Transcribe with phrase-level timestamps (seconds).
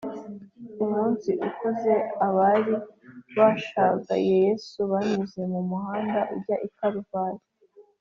[0.83, 1.93] umunsi ukuze,
[2.27, 2.75] abari
[3.37, 7.43] bashagaye yesu banyuze mu muhanda ujya i karuvali